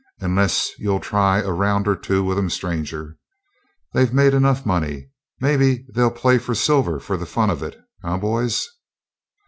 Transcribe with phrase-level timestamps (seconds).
[0.19, 3.19] Unless you'll try a round or two with 'em, stranger?
[3.93, 5.11] They've made enough money.
[5.39, 8.67] Maybe they'll play for silver for the fun of it, eh, boys?"